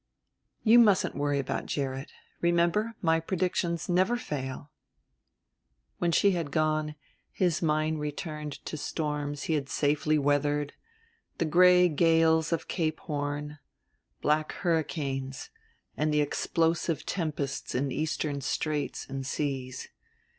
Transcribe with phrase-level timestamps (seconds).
[0.63, 2.11] "You mustn't worry about Gerrit.
[2.41, 4.71] Remember, my predictions never fail."
[5.99, 6.95] When she had gone
[7.31, 10.73] his mind returned to storms he had safely weathered
[11.37, 13.59] the gray gales of Cape Horn,
[14.23, 15.51] black hurricanes
[15.95, 19.87] and the explosive tempests in eastern straits and seas.